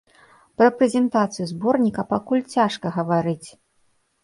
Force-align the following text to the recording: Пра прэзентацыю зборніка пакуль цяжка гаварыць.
Пра 0.61 0.69
прэзентацыю 0.77 1.45
зборніка 1.51 2.07
пакуль 2.15 2.43
цяжка 2.57 2.95
гаварыць. 2.99 3.49